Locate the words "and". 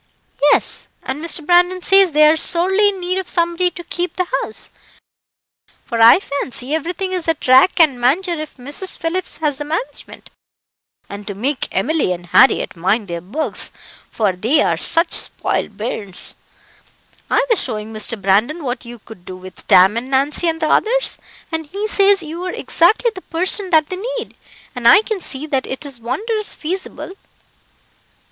1.03-1.23, 7.79-8.01, 11.07-11.27, 12.13-12.25, 19.97-20.09, 20.47-20.59, 21.51-21.67, 24.75-24.87